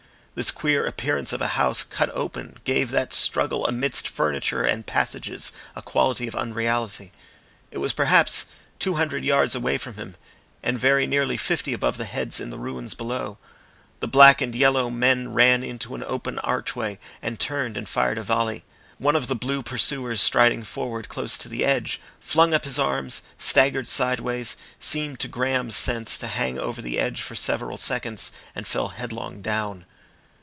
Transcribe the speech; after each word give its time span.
This 0.33 0.49
queer 0.49 0.85
appearance 0.87 1.33
of 1.33 1.41
a 1.41 1.47
house 1.59 1.83
cut 1.83 2.09
open 2.13 2.55
gave 2.63 2.89
that 2.91 3.11
struggle 3.11 3.67
amidst 3.67 4.07
furniture 4.07 4.63
and 4.63 4.85
passages 4.85 5.51
a 5.75 5.81
quality 5.81 6.25
of 6.25 6.37
unreality. 6.37 7.11
It 7.69 7.79
was 7.79 7.91
perhaps 7.91 8.45
two 8.79 8.93
hundred 8.95 9.25
yards 9.25 9.55
away 9.55 9.77
from 9.77 9.95
him, 9.95 10.15
and 10.63 10.79
very 10.79 11.05
nearly 11.05 11.35
fifty 11.35 11.73
above 11.73 11.97
the 11.97 12.05
heads 12.05 12.39
in 12.39 12.49
the 12.49 12.57
ruins 12.57 12.93
below. 12.93 13.39
The 13.99 14.07
black 14.07 14.39
and 14.39 14.55
yellow 14.55 14.89
men 14.89 15.33
ran 15.33 15.63
into 15.63 15.95
an 15.95 16.03
open 16.07 16.39
archway, 16.39 16.97
and 17.21 17.37
turned 17.37 17.75
and 17.75 17.87
fired 17.89 18.17
a 18.17 18.23
volley. 18.23 18.63
One 18.99 19.17
of 19.17 19.27
the 19.27 19.35
blue 19.35 19.61
pursuers 19.61 20.21
striding 20.21 20.63
forward 20.63 21.09
close 21.09 21.37
to 21.39 21.49
the 21.49 21.65
edge, 21.65 21.99
flung 22.21 22.53
up 22.53 22.63
his 22.63 22.79
arms, 22.79 23.21
staggered 23.37 23.87
sideways, 23.87 24.55
seemed 24.79 25.19
to 25.19 25.27
Graham's 25.27 25.75
sense 25.75 26.17
to 26.19 26.27
hang 26.27 26.57
over 26.57 26.81
the 26.81 26.99
edge 26.99 27.21
for 27.21 27.35
several 27.35 27.75
seconds, 27.75 28.31
and 28.55 28.65
fell 28.65 28.87
headlong 28.87 29.41
down. 29.41 29.85